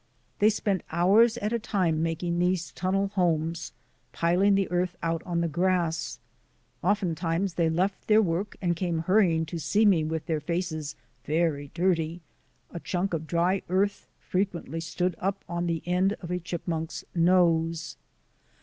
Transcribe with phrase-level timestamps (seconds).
[0.39, 3.71] They spent hours at a time making these tunnel homes,
[4.13, 6.17] piling the earth out on the grass.
[6.83, 10.95] Ofttimes they left their work and came hurrying to see me with their faces
[11.25, 12.23] very dirty;
[12.71, 17.05] a chunk of dry earth frequently stood up on the end of a chip munk's
[17.13, 17.95] nose.